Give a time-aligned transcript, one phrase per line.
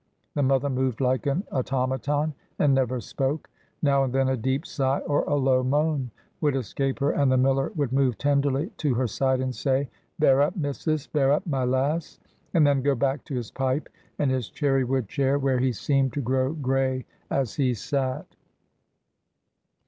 [0.33, 3.51] The mother moved like an automaton, and never spoke.
[3.83, 6.09] Now and then a deep sigh or a low moan
[6.41, 10.41] would escape her, and the miller would move tenderly to her side, and say, "Bear
[10.41, 12.19] up, missus; bear up, my lass,"
[12.55, 16.13] and then go back to his pipe and his cherry wood chair, where he seemed
[16.13, 18.25] to grow gray as he sat.